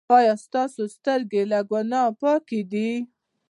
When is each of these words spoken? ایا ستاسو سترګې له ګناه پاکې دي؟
ایا 0.17 0.33
ستاسو 0.45 0.81
سترګې 0.95 1.41
له 1.51 1.59
ګناه 1.69 2.09
پاکې 2.21 2.59
دي؟ 2.71 2.89